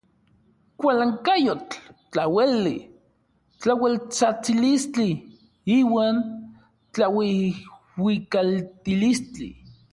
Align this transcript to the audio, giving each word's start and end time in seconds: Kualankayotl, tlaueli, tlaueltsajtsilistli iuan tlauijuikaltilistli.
Kualankayotl, 0.79 1.77
tlaueli, 2.11 2.77
tlaueltsajtsilistli 3.61 5.09
iuan 5.77 6.15
tlauijuikaltilistli. 6.93 9.49